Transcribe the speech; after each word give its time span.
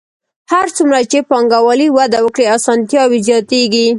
هر 0.51 0.67
څومره 0.77 0.99
چې 1.11 1.17
پانګوالي 1.29 1.87
وده 1.97 2.19
وکړي 2.25 2.45
اسانتیاوې 2.57 3.19
زیاتېږي 3.27 3.87